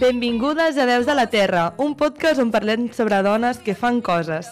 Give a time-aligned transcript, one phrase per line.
[0.00, 4.48] Benvingudes a Deus de la Terra, un podcast on parlem sobre dones que fan coses.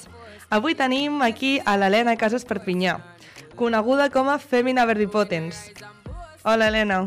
[0.52, 2.98] Avui tenim aquí a l'Helena Casas Perpinyà,
[3.56, 5.70] coneguda com a Femina Verbipotens.
[6.44, 6.98] Hola, Helena.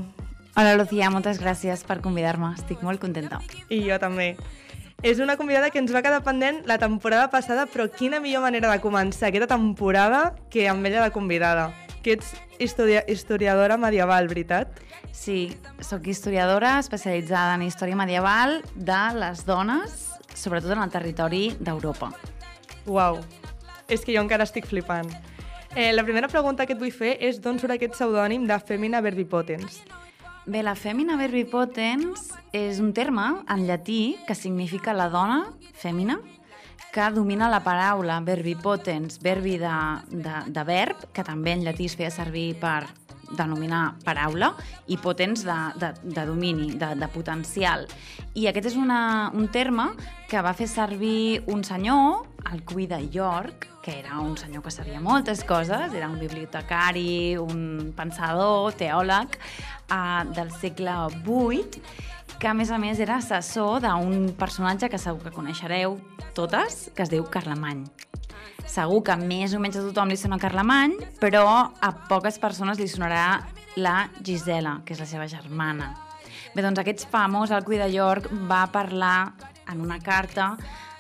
[0.58, 2.56] Hola, Lucía, moltes gràcies per convidar-me.
[2.58, 3.44] Estic molt contenta.
[3.70, 4.32] I jo també.
[5.06, 8.74] És una convidada que ens va quedar pendent la temporada passada, però quina millor manera
[8.74, 11.70] de començar aquesta temporada que amb ella de convidada.
[12.02, 14.80] Que ets historia historiadora medieval, veritat?
[15.14, 15.54] Sí,
[15.86, 22.10] sóc historiadora especialitzada en història medieval de les dones, sobretot en el territori d'Europa.
[22.90, 23.20] Uau,
[23.88, 25.12] és que jo encara estic flipant.
[25.76, 29.00] Eh, la primera pregunta que et vull fer és d'on surt aquest pseudònim de Femina
[29.06, 29.84] Verbipotens?
[30.50, 35.44] Bé, la fèmina verbipotens és un terme en llatí que significa la dona,
[35.78, 36.18] fèmina,
[36.92, 39.76] que domina la paraula verbipotens, verbi de,
[40.12, 42.84] de, de verb, que també en llatí es feia servir per
[43.32, 44.52] denominar paraula,
[44.92, 47.88] i potens de, de, de domini, de, de potencial.
[48.36, 49.88] I aquest és una, un terme
[50.28, 54.72] que va fer servir un senyor, el Cui de York, que era un senyor que
[54.72, 59.38] sabia moltes coses, era un bibliotecari, un pensador, teòleg,
[59.92, 61.82] uh, del segle VIII,
[62.42, 66.00] que a més a més era assessor d'un personatge que segur que coneixereu
[66.34, 67.86] totes, que es diu Carlemany.
[68.66, 72.88] Segur que més o menys a tothom li sona Carlemany, però a poques persones li
[72.90, 73.42] sonarà
[73.78, 75.92] la Gisela, que és la seva germana.
[76.56, 79.34] Bé, doncs aquest famós Alcuí de York va parlar
[79.72, 80.56] en una carta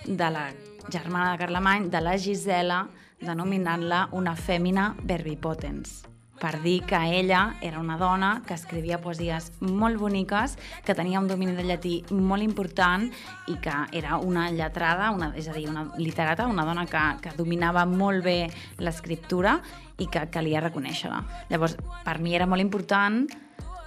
[0.05, 0.45] de la
[0.89, 2.85] germana de Carlemany, de la Gisela,
[3.21, 6.01] denominant-la una fèmina verbipotens
[6.41, 11.27] per dir que ella era una dona que escrivia poesies molt boniques, que tenia un
[11.29, 13.05] domini de llatí molt important
[13.47, 17.35] i que era una lletrada, una, és a dir, una literata, una dona que, que
[17.37, 18.49] dominava molt bé
[18.81, 19.59] l'escriptura
[20.01, 21.21] i que calia reconèixer-la.
[21.53, 23.27] Llavors, per mi era molt important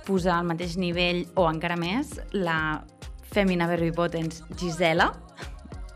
[0.06, 2.84] posar al mateix nivell, o encara més, la
[3.34, 5.10] fèmina verbipotens Gisela,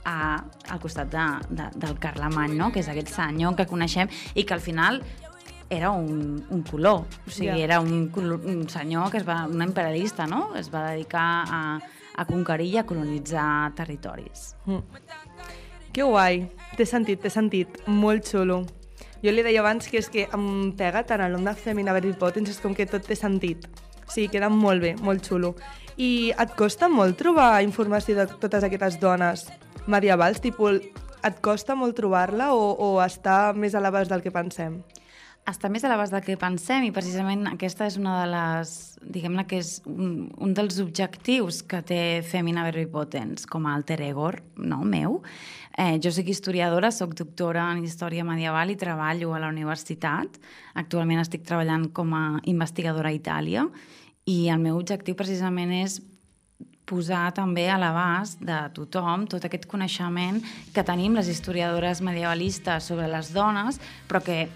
[0.09, 2.73] a, al costat de, de, del Carlemany, no?
[2.73, 5.03] que és aquest senyor que coneixem i que al final
[5.69, 7.65] era un, un color, o sigui, yeah.
[7.65, 10.55] era un, un senyor que es va, un imperialista, no?
[10.57, 11.61] Es va dedicar a,
[12.17, 14.55] a conquerir i a colonitzar territoris.
[15.93, 16.47] Que guai,
[16.79, 18.63] t'he sentit, t'he sentit, molt xulo.
[19.21, 22.65] Jo li deia abans que és que em pega tant nom de Femina Verbipotens, és
[22.65, 23.69] com que tot té sentit.
[24.09, 25.53] Sí, queda molt bé, molt xulo.
[26.01, 29.49] I et costa molt trobar informació de totes aquestes dones
[29.91, 30.43] medievals?
[30.45, 30.81] Tipus,
[31.25, 34.81] et costa molt trobar-la o, o està més a l'abast del que pensem?
[35.49, 38.73] està més a l'abast del que pensem i precisament aquesta és una de les,
[39.15, 44.29] diguem-ne que és un, un dels objectius que té Femina Verbipotens com a alter ego
[44.57, 45.23] no, meu.
[45.79, 50.37] Eh, jo soc historiadora, sóc doctora en història medieval i treballo a la universitat.
[50.77, 53.65] Actualment estic treballant com a investigadora a Itàlia
[54.29, 56.01] i el meu objectiu precisament és
[56.89, 60.41] posar també a l'abast de tothom tot aquest coneixement
[60.75, 64.47] que tenim les historiadores medievalistes sobre les dones, però que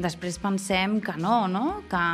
[0.00, 1.82] després pensem que no, no?
[1.90, 2.04] que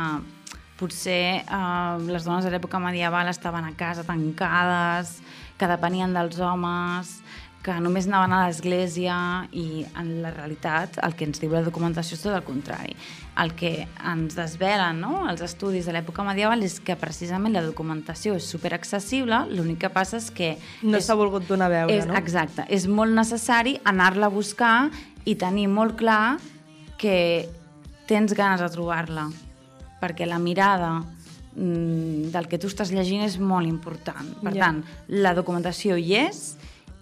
[0.79, 5.19] potser eh, les dones de l'època medieval estaven a casa tancades,
[5.59, 7.19] que depenien dels homes,
[7.63, 9.15] que només anaven a l'església
[9.51, 12.95] i en la realitat el que ens diu la documentació és tot el contrari.
[13.39, 15.25] El que ens desvelen no?
[15.31, 20.21] els estudis de l'època medieval és que precisament la documentació és superaccessible, l'únic que passa
[20.21, 20.53] és que...
[20.83, 22.15] No s'ha volgut donar a veure, és, no?
[22.19, 24.89] Exacte, és molt necessari anar-la a buscar
[25.27, 26.39] i tenir molt clar
[26.99, 27.47] que
[28.07, 29.27] tens ganes de trobar-la,
[29.99, 30.95] perquè la mirada
[31.55, 34.31] mm, del que tu estàs llegint és molt important.
[34.41, 34.65] Per Ja.
[34.65, 36.57] tant, la documentació hi és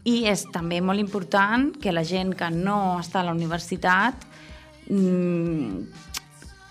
[0.08, 4.24] i és també molt important que la gent que no està a la universitat
[4.88, 6.06] mm,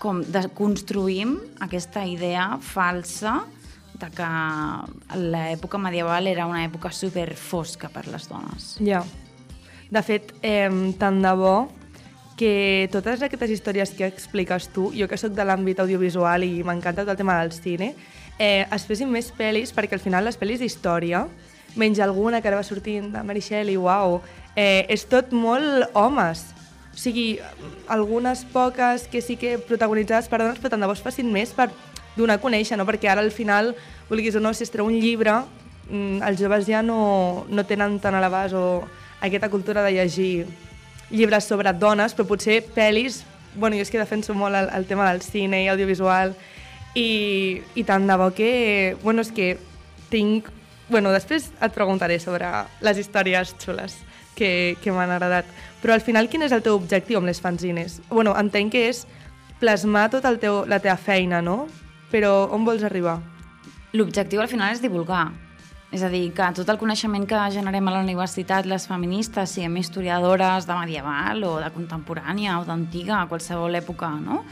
[0.01, 0.23] com
[0.57, 3.39] construïm aquesta idea falsa
[3.97, 4.27] de que
[5.17, 8.75] l'època medieval era una època super fosca per les dones.
[8.85, 9.01] Ja.
[9.89, 10.69] De fet, eh,
[10.99, 11.55] tant de bo
[12.37, 17.01] que totes aquestes històries que expliques tu, jo que sóc de l'àmbit audiovisual i m'encanta
[17.01, 17.95] tot el tema del cine,
[18.37, 21.25] eh, es fessin més pel·lis, perquè al final les pel·lis d'història,
[21.77, 24.21] menys alguna que ara va sortint de Mary Shelley, uau,
[24.55, 26.43] eh, és tot molt homes.
[26.93, 27.37] O sigui,
[27.87, 31.53] algunes poques que sí que protagonitzades per dones, però tant de bo es facin més
[31.53, 31.69] per
[32.17, 32.87] donar a conèixer, no?
[32.89, 33.75] perquè ara al final,
[34.09, 35.35] vulguis o no, si es treu un llibre,
[35.91, 38.65] mm, els joves ja no, no tenen tan a l'abast o
[39.21, 40.47] aquesta cultura de llegir
[41.11, 43.21] llibres sobre dones, però potser pel·lis,
[43.55, 46.33] bueno, jo és que defenso molt el, el tema del cine i audiovisual,
[46.97, 49.55] i, i tant de bo que, bueno, és que
[50.09, 50.49] tinc,
[50.89, 52.49] bueno, després et preguntaré sobre
[52.81, 53.97] les històries xules
[54.37, 55.49] que, que m'han agradat.
[55.81, 57.99] Però al final, quin és el teu objectiu amb les fanzines?
[58.09, 59.03] Bueno, entenc que és
[59.59, 61.65] plasmar tot el teu, la teva feina, no?
[62.11, 63.17] Però on vols arribar?
[63.97, 65.27] L'objectiu al final és divulgar.
[65.91, 69.77] És a dir, que tot el coneixement que generem a la universitat, les feministes, siguem
[69.79, 74.43] historiadores de medieval o de contemporània o d'antiga, a qualsevol època, no?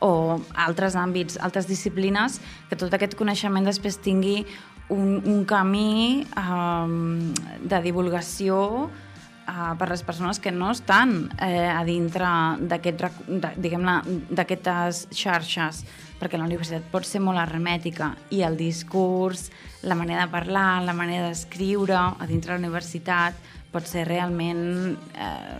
[0.00, 2.40] o altres àmbits, altres disciplines,
[2.70, 4.46] que tot aquest coneixement després tingui
[4.90, 7.32] un, un camí um,
[7.62, 12.26] de divulgació uh, per les persones que no estan eh, a dintre
[12.70, 15.84] d'aquestes xarxes,
[16.20, 19.48] perquè la universitat pot ser molt hermètica i el discurs,
[19.82, 23.34] la manera de parlar, la manera d'escriure a dintre de la universitat
[23.70, 25.58] pot ser realment eh,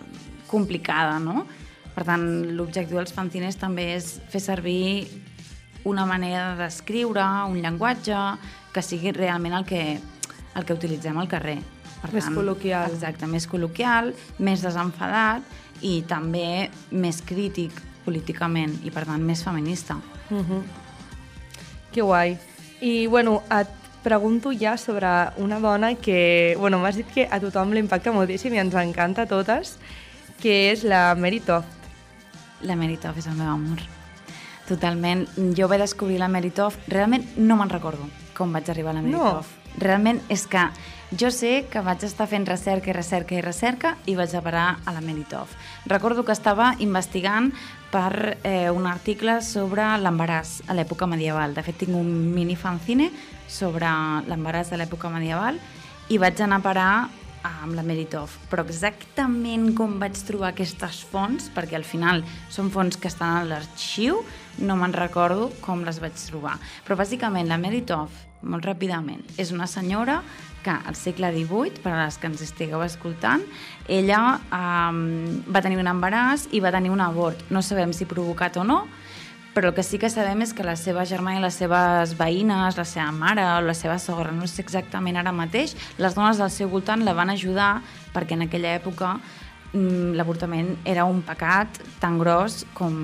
[0.51, 1.47] complicada, no?
[1.95, 2.23] Per tant,
[2.57, 5.07] l'objectiu dels fanzines també és fer servir
[5.89, 8.19] una manera d'escriure, un llenguatge,
[8.73, 10.01] que sigui realment el que,
[10.55, 11.59] el que utilitzem al carrer.
[12.01, 12.95] Per Més col·loquial.
[12.95, 15.45] Exacte, més col·loquial, més desenfadat
[15.85, 17.77] i també més crític
[18.07, 19.99] políticament i, per tant, més feminista.
[20.31, 20.63] Uh -huh.
[21.93, 22.39] Que guai.
[22.81, 23.69] I, bueno, et
[24.03, 25.07] pregunto ja sobre
[25.37, 29.27] una dona que, bueno, m'has dit que a tothom l'impacta moltíssim i ens encanta a
[29.27, 29.77] totes,
[30.41, 31.69] que és la Mary Toft.
[32.63, 33.79] La Meritov és el meu amor.
[34.69, 35.27] Totalment.
[35.57, 39.45] Jo vaig descobrir la Meritov, realment no me'n recordo com vaig arribar a la Meritov.
[39.45, 39.75] No.
[39.81, 40.65] Realment és que
[41.21, 44.67] jo sé que vaig estar fent recerca i recerca i recerca i vaig a parar
[44.87, 45.53] a la Meritov.
[45.91, 47.53] Recordo que estava investigant
[47.91, 51.55] per eh, un article sobre l'embaràs a l'època medieval.
[51.55, 53.11] De fet, tinc un mini fanzine
[53.51, 53.91] sobre
[54.31, 55.59] l'embaràs de l'època medieval
[56.11, 56.93] i vaig anar a parar
[57.47, 63.01] amb la Meritov, però exactament com vaig trobar aquestes fonts, perquè al final són fonts
[63.01, 64.21] que estan a l'arxiu,
[64.61, 66.59] no me'n recordo com les vaig trobar.
[66.85, 70.21] Però bàsicament la Meritov, molt ràpidament, és una senyora
[70.65, 73.43] que al segle XVIII, per a les que ens estigueu escoltant,
[73.89, 74.21] ella
[74.53, 77.47] um, va tenir un embaràs i va tenir un abort.
[77.51, 78.83] No sabem si provocat o no,
[79.55, 82.77] però el que sí que sabem és que la seva germana i les seves veïnes,
[82.79, 86.53] la seva mare o la seva sogra, no sé exactament ara mateix, les dones del
[86.55, 87.81] seu voltant la van ajudar
[88.15, 89.17] perquè en aquella època
[89.73, 92.95] mm, l'avortament era un pecat tan gros com,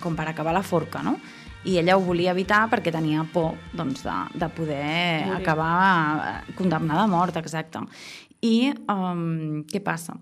[0.00, 1.18] com per acabar la forca, no?
[1.64, 5.36] I ella ho volia evitar perquè tenia por doncs, de, de poder Morir.
[5.36, 5.76] acabar
[6.24, 7.82] eh, condemnada a mort, exacte.
[8.40, 10.16] I um, què passa?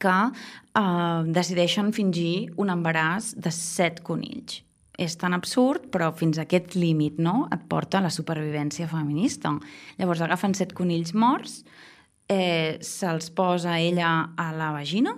[0.00, 0.16] que
[0.80, 4.62] uh, decideixen fingir un embaràs de set conills.
[5.00, 7.46] És tan absurd, però fins a aquest límit no?
[7.52, 9.54] et porta a la supervivència feminista.
[10.00, 11.62] Llavors agafen set conills morts,
[12.28, 15.14] eh, se'ls posa ella a la vagina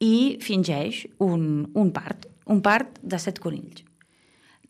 [0.00, 3.84] i fingeix un, un part, un part de set conills.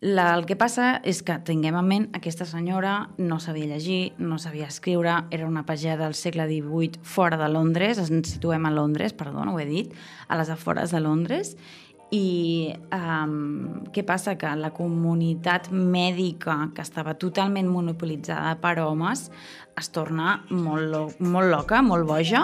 [0.02, 4.34] La, el que passa és que tinguem en ment aquesta senyora no sabia llegir, no
[4.42, 9.14] sabia escriure, era una pagea del segle XVIII fora de Londres, ens situem a Londres,
[9.14, 9.94] perdona, ho he dit,
[10.26, 11.54] a les afores de Londres,
[12.12, 14.34] i um, què passa?
[14.36, 19.30] Que la comunitat mèdica, que estava totalment monopolitzada per homes,
[19.80, 22.42] es torna molt, lo molt loca, molt boja,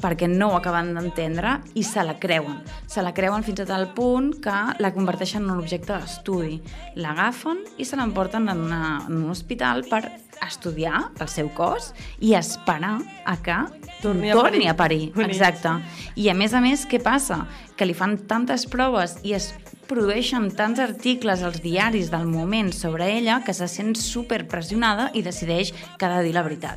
[0.00, 2.62] perquè no ho acaben d'entendre i se la creuen.
[2.88, 6.56] Se la creuen fins a tal punt que la converteixen en un objecte d'estudi.
[6.96, 10.06] L'agafen i se l'emporten en, una, en un hospital per
[10.40, 11.90] estudiar el seu cos
[12.24, 12.96] i esperar
[13.28, 13.58] a que
[14.00, 14.70] torni a torni parir.
[14.70, 15.28] A parir.
[15.28, 15.74] Exacte.
[16.16, 17.44] I a més a més, què passa?
[17.80, 19.54] Que li fan tantes proves i es
[19.88, 25.22] produeixen tants articles als diaris del moment sobre ella que se sent super pressionada i
[25.24, 26.76] decideix que ha de dir la veritat.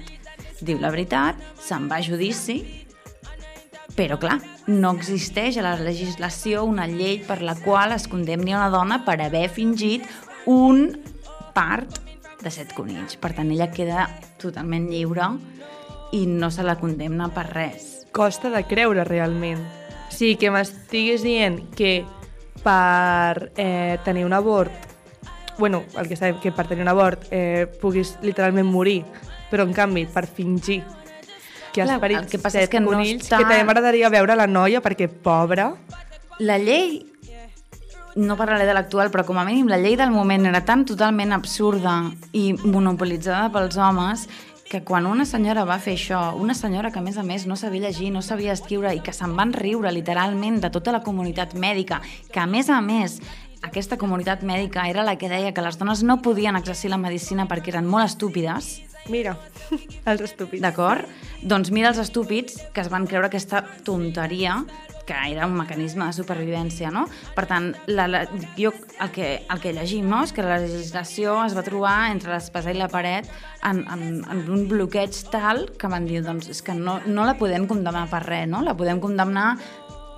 [0.63, 2.61] Diu la veritat, se'n va a judici,
[3.97, 4.39] però clar,
[4.71, 9.19] no existeix a la legislació una llei per la qual es condemni una dona per
[9.19, 10.07] haver fingit
[10.47, 10.87] un
[11.53, 11.99] part
[12.39, 13.19] de set conills.
[13.19, 14.07] Per tant, ella queda
[14.39, 15.33] totalment lliure
[16.15, 18.07] i no se la condemna per res.
[18.15, 19.82] Costa de creure, realment.
[20.13, 22.03] Sí, que m'estiguis dient que
[22.63, 24.71] per eh, tenir un abort,
[25.57, 29.01] bueno, el que sabem, que per tenir un abort eh, puguis literalment morir,
[29.51, 30.81] però en canvi per fingir
[31.73, 34.09] que has Clar, parit que passa set és que no conills, està- que també m'agradaria
[34.13, 35.71] veure la noia perquè, pobra,
[36.39, 37.05] La llei,
[38.15, 41.33] no parlaré de l'actual, però com a mínim la llei del moment era tan totalment
[41.33, 44.27] absurda i monopolitzada pels homes
[44.69, 47.57] que quan una senyora va fer això, una senyora que a més a més no
[47.59, 51.53] sabia llegir, no sabia escriure i que se'n van riure literalment de tota la comunitat
[51.53, 52.01] mèdica,
[52.31, 53.19] que a més a més
[53.63, 57.47] aquesta comunitat mèdica era la que deia que les dones no podien exercir la medicina
[57.47, 59.35] perquè eren molt estúpides, Mira,
[60.09, 60.61] els estúpids.
[60.63, 61.07] d'acord?
[61.43, 64.61] Doncs mira els estúpids que es van creure aquesta tonteria
[65.05, 67.05] que era un mecanisme de supervivència, no?
[67.35, 68.23] Per tant, la, la,
[68.57, 68.71] jo
[69.03, 70.21] el que, el que llegim no?
[70.23, 73.27] és que la legislació es va trobar entre l'espasa i la paret
[73.67, 77.35] en, en, en un bloqueig tal que van dir, doncs, és que no, no la
[77.39, 78.63] podem condemnar per res, no?
[78.63, 79.57] La podem condemnar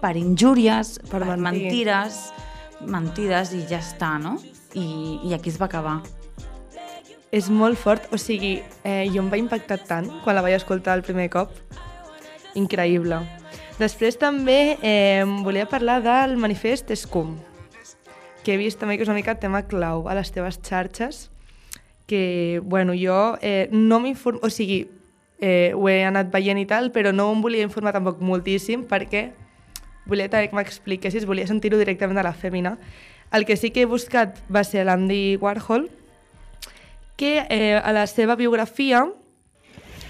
[0.01, 1.65] per injúries, per, Per mentir.
[1.65, 2.19] mentides,
[2.85, 4.37] mentides i ja està, no?
[4.75, 4.85] I,
[5.25, 6.01] I aquí es va acabar.
[7.35, 10.93] És molt fort, o sigui, eh, jo em va impactar tant quan la vaig escoltar
[10.95, 11.51] el primer cop.
[12.55, 13.17] Increïble.
[13.75, 17.33] Després també eh, volia parlar del manifest SCUM,
[18.45, 21.25] que he vist també que és una mica tema clau a les teves xarxes,
[22.07, 24.39] que, bueno, jo eh, no m'informo...
[24.47, 24.85] O sigui,
[25.41, 29.27] eh, ho he anat veient i tal, però no em volia informar tampoc moltíssim perquè
[30.05, 32.77] volia també que m'expliquessis, volia sentir-ho directament de la fèmina.
[33.33, 35.89] El que sí que he buscat va ser l'Andy Warhol,
[37.19, 39.03] que eh, a la seva biografia...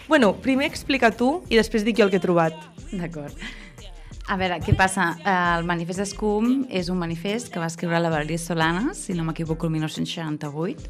[0.08, 2.54] Bueno, primer explica tu i després dic jo el que he trobat.
[2.92, 3.34] D'acord.
[4.26, 5.12] A veure, què passa?
[5.26, 9.68] El manifest d'Escum és un manifest que va escriure la Valeria Solanas, si no m'equivoco,
[9.68, 10.90] el 1968,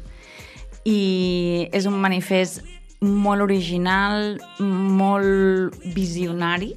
[0.88, 2.64] i és un manifest
[3.04, 6.72] molt original, molt visionari,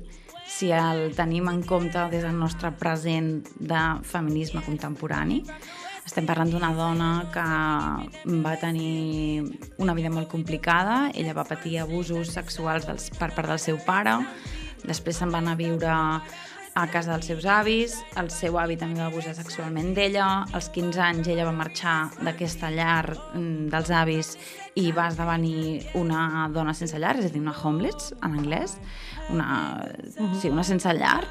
[0.50, 5.44] si el tenim en compte des del nostre present de feminisme contemporani.
[6.10, 7.44] Estem parlant d'una dona que
[8.42, 9.44] va tenir
[9.78, 14.16] una vida molt complicada, ella va patir abusos sexuals dels, per part del seu pare,
[14.90, 19.04] després se'n va anar a viure a casa dels seus avis, el seu avi també
[19.04, 24.36] va abusar sexualment d'ella, als 15 anys ella va marxar d'aquesta llar mm, dels avis
[24.82, 28.80] i va esdevenir una dona sense llar, és a dir, una homeless, en anglès,
[29.30, 29.50] una,
[30.42, 31.22] sí, una sense llar,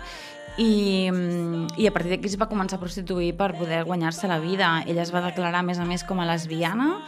[0.59, 4.41] i, mm, i a partir d'aquí es va començar a prostituir per poder guanyar-se la
[4.43, 4.83] vida.
[4.87, 6.99] Ella es va declarar, a més a més, com a lesbiana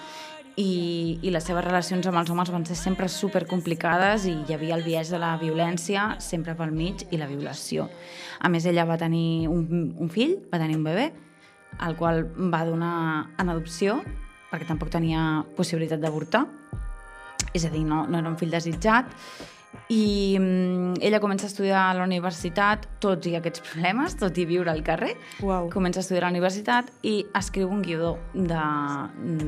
[0.57, 4.55] i, i les seves relacions amb els homes van ser sempre super complicades i hi
[4.55, 7.91] havia el viatge de la violència sempre pel mig i la violació.
[8.39, 11.11] A més, ella va tenir un, un fill, va tenir un bebè,
[11.87, 12.97] el qual va donar
[13.39, 14.01] en adopció
[14.51, 16.43] perquè tampoc tenia possibilitat d'avortar,
[17.55, 19.11] és a dir, no, no era un fill desitjat,
[19.91, 24.47] i mm, ella comença a estudiar a la universitat, tots i aquests problemes, tot i
[24.47, 25.69] viure al carrer, Uau.
[25.73, 28.65] comença a estudiar a la universitat i escriu un guió de,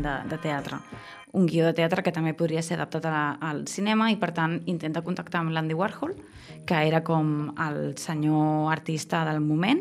[0.03, 0.83] de, de teatre.
[1.33, 4.33] Un guió de teatre que també podria ser adaptat a la, al cinema i, per
[4.37, 6.13] tant, intenta contactar amb l'Andy Warhol,
[6.69, 9.81] que era com el senyor artista del moment,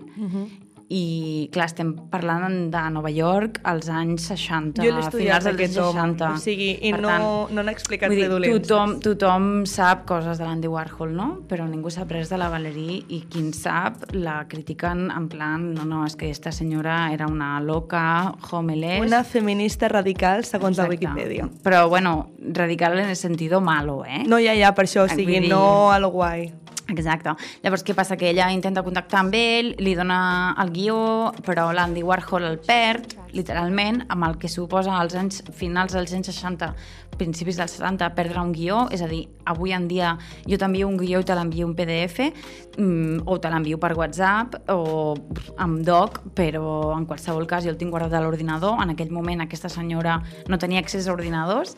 [0.91, 6.01] i, clar, estem parlant de Nova York als anys 60, Jo finals dels anys home.
[6.01, 6.31] 60.
[6.36, 7.12] O sigui, i Per no-
[7.48, 8.67] tant, no explicat res dolents.
[8.67, 11.29] Tothom, tothom sap coses de l'Andy Warhol, no?
[11.48, 15.74] Però ningú sap res de la Valerie i qui en sap la critiquen en plan,
[15.74, 19.01] no, no, és que esta senyora era una loca, homeless...
[19.05, 21.07] Una feminista radical, segons la Exacte.
[21.07, 21.48] Wikipedia.
[21.63, 24.24] Però, bueno, radical en el sentido malo, eh?
[24.27, 26.51] No, ja, ja, per això, o sigui, dir- no a lo guai.
[26.91, 27.33] Exacte.
[27.63, 28.17] Llavors, què passa?
[28.19, 30.19] Que ella intenta contactar amb ell, li dona
[30.62, 30.98] el guió,
[31.45, 36.33] però l'Andy Warhol el perd, literalment, amb el que suposa als anys finals dels anys
[36.33, 36.74] 60,
[37.22, 40.16] principis dels 70, perdre un guió, és a dir, avui en dia
[40.48, 42.32] jo t'envio un guió i te l'envio un PDF,
[42.78, 45.13] mm, o te l'envio per WhatsApp, o
[45.62, 48.80] amb doc, però en qualsevol cas jo el tinc guardat a l'ordinador.
[48.82, 51.75] En aquell moment aquesta senyora no tenia accés a ordinadors,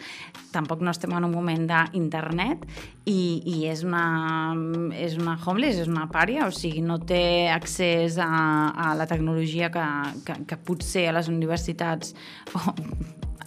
[0.54, 2.68] tampoc no estem en un moment d'internet,
[3.06, 4.54] i, i és, una,
[4.96, 8.30] és una homeless, és una pària, o sigui, no té accés a,
[8.72, 9.88] a la tecnologia que,
[10.26, 12.16] que, que potser a les universitats
[12.54, 12.74] o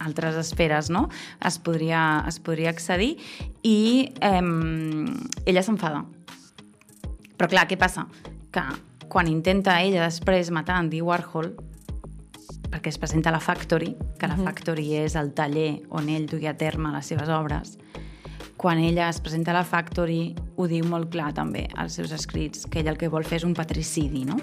[0.03, 1.07] altres esferes no?
[1.45, 3.15] es, podria, es podria accedir
[3.63, 4.41] i eh,
[5.45, 6.03] ella s'enfada.
[7.37, 8.07] Però clar, què passa?
[8.53, 8.63] Que
[9.07, 11.53] quan intenta ella després matar Andy Warhol,
[12.67, 16.51] perquè es presenta a la Factory, que la Factory és el taller on ell duia
[16.51, 17.77] a terme les seves obres,
[18.57, 22.65] quan ella es presenta a la Factory ho diu molt clar també als seus escrits,
[22.65, 24.39] que ella el que vol fer és un patricidi, no?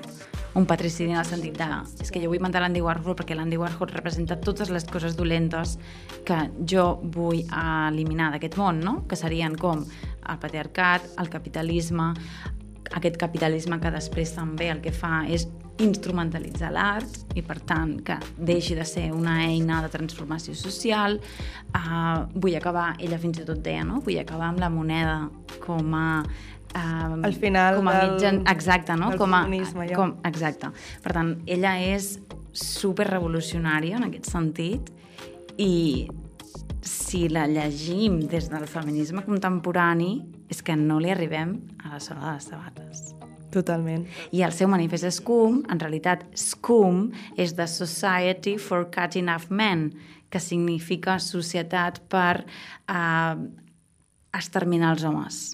[0.55, 1.67] Un patricidi en el sentit de
[2.01, 5.79] és que jo vull matar l'Andy Warhol perquè l'Andy Warhol representa totes les coses dolentes
[6.25, 8.95] que jo vull eliminar d'aquest món, no?
[9.11, 12.13] Que serien com el patriarcat, el capitalisme,
[12.95, 15.49] aquest capitalisme que després també el que fa és
[15.83, 22.25] instrumentalitzar l'art i per tant que deixi de ser una eina de transformació social uh,
[22.35, 24.01] vull acabar, ella fins i tot deia no?
[24.05, 25.17] vull acabar amb la moneda
[25.65, 29.11] com a uh, Al final com a del- mitjan, exacte, no?
[29.11, 29.97] del com a, ja.
[29.99, 30.71] com, exacte,
[31.03, 32.19] per tant ella és
[32.55, 34.93] super revolucionària en aquest sentit
[35.59, 36.07] i
[36.85, 40.21] si la llegim des del feminisme contemporani
[40.53, 43.24] és que no li arribem a la sola de les sabates.
[43.55, 44.07] Totalment.
[44.35, 47.07] I el seu manifest SCUM, en realitat SCUM,
[47.39, 49.93] és The Society for Cutting Off Men,
[50.31, 53.35] que significa Societat per eh,
[54.35, 55.45] exterminar els homes.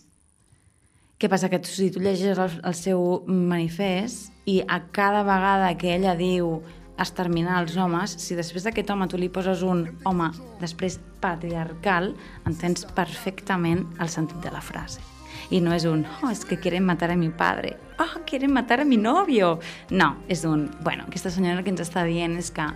[1.20, 1.50] Què passa?
[1.52, 6.62] Que si tu llegeixes el, el seu manifest i a cada vegada que ella diu
[7.00, 10.32] exterminar els homes, si després d'aquest home tu li poses un home
[10.64, 12.14] després patriarcal,
[12.48, 15.09] entens perfectament el sentit de la frase.
[15.50, 18.80] I no és un, oh, és que quieren matar a mi padre, oh, quieren matar
[18.80, 19.58] a mi novio.
[19.90, 22.66] No, és un, bueno, aquesta senyora el que ens està dient és que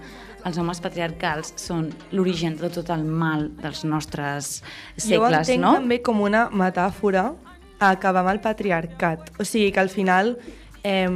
[0.45, 5.62] els homes patriarcals són l'origen de tot el mal dels nostres jo ho segles, entenc
[5.62, 5.73] no?
[5.78, 7.31] també com una metàfora
[7.78, 9.33] a acabar amb el patriarcat.
[9.38, 10.37] O sigui, que al final...
[10.85, 11.09] Eh,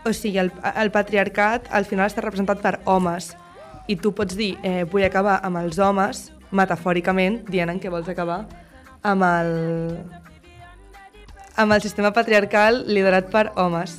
[0.00, 0.48] o sigui, el,
[0.80, 3.34] el patriarcat al final està representat per homes
[3.90, 8.08] i tu pots dir, eh, vull acabar amb els homes, metafòricament, dient en què vols
[8.08, 8.46] acabar
[9.06, 9.50] amb el,
[11.60, 13.98] amb el sistema patriarcal liderat per homes.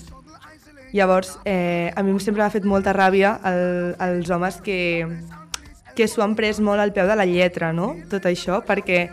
[0.91, 5.07] Llavors, eh, a mi sempre m'ha fet molta ràbia el, els homes que,
[5.95, 7.93] que s'ho han pres molt al peu de la lletra, no?
[8.11, 9.05] Tot això, perquè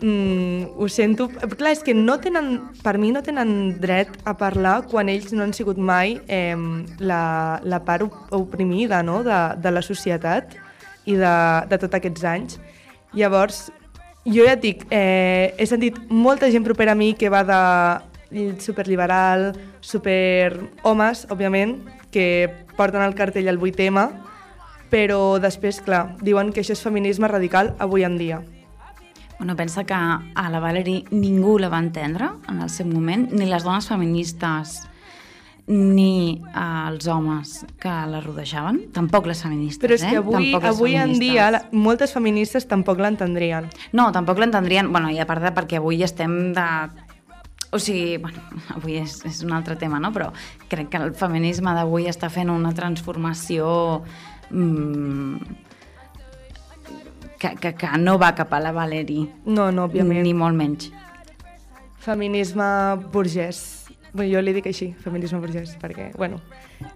[0.00, 1.28] mm, ho sento...
[1.28, 5.44] Clar, és que no tenen, per mi no tenen dret a parlar quan ells no
[5.44, 6.56] han sigut mai eh,
[6.98, 9.20] la, la part op- oprimida no?
[9.22, 10.56] de, de la societat
[11.06, 11.36] i de,
[11.70, 12.58] de tots aquests anys.
[13.14, 13.68] Llavors,
[14.26, 17.60] jo ja et dic, eh, he sentit molta gent propera a mi que va de
[18.60, 21.78] superliberal, super homes, òbviament,
[22.10, 24.08] que porten el cartell al 8M,
[24.90, 28.42] però després, clar, diuen que això és feminisme radical avui en dia.
[29.38, 33.46] Bueno, pensa que a la Valerie ningú la va entendre en el seu moment, ni
[33.46, 34.86] les dones feministes
[35.66, 40.20] ni els homes que la rodejaven, tampoc les feministes, Però és que eh?
[40.20, 43.66] avui, les avui en dia la, moltes feministes tampoc l'entendrien.
[43.92, 46.66] No, tampoc l'entendrien, bueno, i a part de perquè avui estem de...
[47.74, 48.38] O sigui, bueno,
[48.76, 50.12] avui és, és un altre tema, no?
[50.14, 50.30] Però
[50.70, 54.04] crec que el feminisme d'avui està fent una transformació
[54.50, 55.36] mm,
[57.42, 60.22] que, que, que no va cap a la Valerie, No, no, òbviament.
[60.22, 60.92] ni molt menys.
[62.06, 62.64] Feminisme
[63.12, 63.85] burgès.
[64.16, 66.38] Bé, jo li dic així, feminisme burgès, perquè, bueno,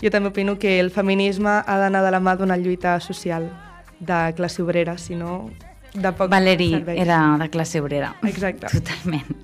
[0.00, 3.50] jo també opino que el feminisme ha d'anar de la mà d'una lluita social
[4.00, 5.50] de classe obrera, si no,
[5.92, 7.00] de poc Valerie serveix.
[7.02, 8.14] era de classe obrera.
[8.24, 8.70] Exacte.
[8.78, 9.37] Totalment.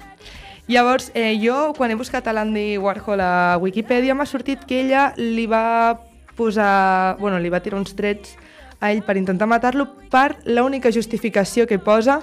[0.68, 5.12] Llavors, eh, jo, quan he buscat a l'Andy Warhol a Wikipedia, m'ha sortit que ella
[5.16, 6.00] li va
[6.34, 7.16] posar...
[7.20, 8.34] Bueno, li va tirar uns trets
[8.80, 12.20] a ell per intentar matar-lo per l'única justificació que posa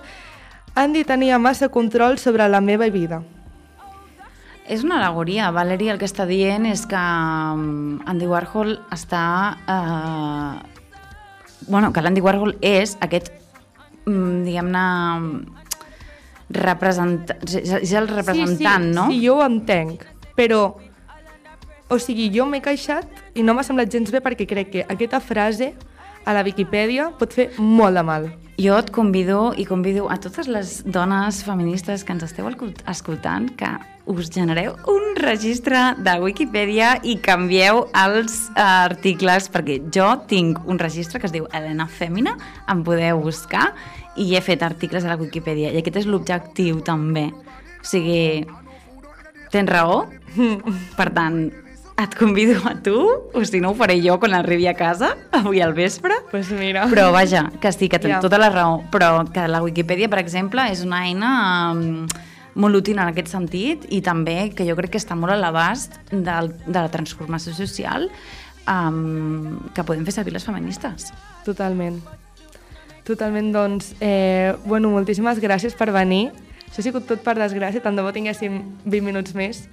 [0.76, 3.22] Andy tenia massa control sobre la meva vida.
[4.68, 5.52] És una alegoria.
[5.52, 9.24] Valerie el que està dient és que um, Andy Warhol està...
[9.68, 10.54] Eh,
[11.68, 13.32] bueno, que l'Andy Warhol és aquest,
[14.06, 14.86] mm, diguem-ne,
[16.54, 19.08] representant, és és el representant, sí, sí, no?
[19.12, 20.04] Sí, jo ho entenc,
[20.38, 20.66] però...
[21.92, 25.20] O sigui, jo m'he queixat i no m'ha semblat gens bé perquè crec que aquesta
[25.22, 25.74] frase
[26.26, 28.30] a la Viquipèdia pot fer molt de mal.
[28.62, 33.48] Jo et convido i convido a totes les dones feministes que ens esteu escol- escoltant
[33.58, 33.70] que
[34.06, 40.78] us genereu un registre de Wikipedia i canvieu els eh, articles, perquè jo tinc un
[40.78, 42.36] registre que es diu Helena Fèmina,
[42.70, 43.72] em podeu buscar,
[44.20, 47.30] i he fet articles a la Wikipedia, i aquest és l'objectiu també.
[47.34, 48.44] O sigui,
[49.52, 50.04] tens raó,
[51.00, 51.48] per tant,
[51.98, 52.96] et convido a tu,
[53.34, 56.88] o si no ho faré jo quan arribi a casa, avui al vespre, Pues mira.
[56.90, 58.20] però vaja, que sí, que tens Ja.
[58.20, 62.08] tota la raó, però que la Wikipedia, per exemple, és una eina um,
[62.56, 66.00] molt útil en aquest sentit i també que jo crec que està molt a l'abast
[66.12, 68.10] del, de la transformació social
[68.68, 71.12] um, que podem fer servir les feministes.
[71.46, 72.02] Totalment.
[73.04, 76.32] Totalment, doncs, eh, bueno, moltíssimes gràcies per venir.
[76.70, 79.66] Això ha sigut tot per desgràcia, tant de bo tinguéssim 20 minuts més,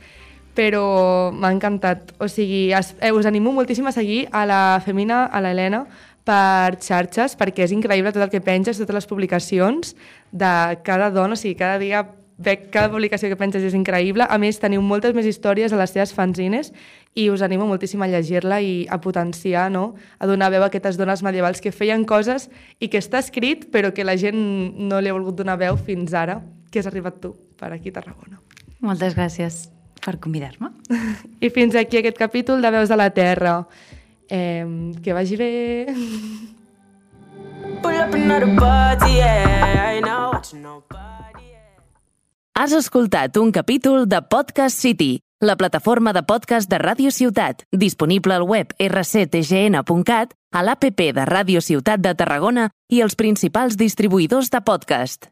[0.54, 2.14] però m'ha encantat.
[2.18, 5.84] O sigui, es, eh, us animo moltíssim a seguir a la Femina, a l'Helena,
[6.24, 9.94] per xarxes, perquè és increïble tot el que penges, totes les publicacions
[10.30, 12.04] de cada dona, o sigui, cada dia
[12.40, 14.24] veig cada publicació que penges és increïble.
[14.24, 16.72] A més, teniu moltes més històries a les teves fanzines
[17.14, 19.94] i us animo moltíssim a llegir-la i a potenciar, no?
[20.18, 23.92] a donar veu a aquestes dones medievals que feien coses i que està escrit però
[23.92, 24.38] que la gent
[24.78, 27.98] no li ha volgut donar veu fins ara, que has arribat tu per aquí a
[27.98, 28.40] Tarragona.
[28.80, 29.66] Moltes gràcies
[30.04, 30.72] per convidar-me.
[31.40, 33.60] I fins aquí aquest capítol de Veus de la Terra.
[34.30, 35.50] Eh, que vagi bé.
[37.82, 39.98] Pull up another party, yeah.
[39.98, 40.00] I
[40.32, 41.10] watching nobody.
[42.54, 48.34] Has escoltat un capítol de Podcast City, la plataforma de podcast de Ràdio Ciutat, disponible
[48.34, 54.60] al web rctgn.cat, a l'APP de Ràdio Ciutat de Tarragona i els principals distribuïdors de
[54.60, 55.30] podcast.